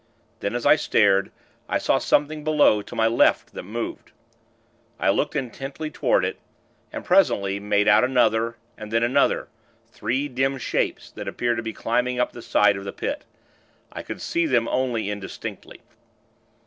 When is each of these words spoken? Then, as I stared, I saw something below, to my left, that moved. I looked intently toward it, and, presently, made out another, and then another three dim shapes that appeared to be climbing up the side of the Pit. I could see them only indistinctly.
Then, 0.39 0.55
as 0.55 0.65
I 0.65 0.77
stared, 0.77 1.31
I 1.69 1.77
saw 1.77 1.99
something 1.99 2.43
below, 2.43 2.81
to 2.81 2.95
my 2.95 3.05
left, 3.05 3.53
that 3.53 3.61
moved. 3.61 4.13
I 4.99 5.11
looked 5.11 5.35
intently 5.35 5.91
toward 5.91 6.25
it, 6.25 6.39
and, 6.91 7.05
presently, 7.05 7.59
made 7.59 7.87
out 7.87 8.03
another, 8.03 8.57
and 8.79 8.91
then 8.91 9.03
another 9.03 9.47
three 9.91 10.27
dim 10.27 10.57
shapes 10.57 11.11
that 11.11 11.27
appeared 11.27 11.57
to 11.57 11.61
be 11.63 11.71
climbing 11.71 12.19
up 12.19 12.31
the 12.31 12.41
side 12.41 12.77
of 12.77 12.83
the 12.83 12.91
Pit. 12.91 13.25
I 13.91 14.01
could 14.01 14.23
see 14.23 14.47
them 14.47 14.67
only 14.69 15.11
indistinctly. 15.11 15.81